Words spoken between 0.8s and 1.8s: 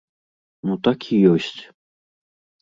так і ёсць.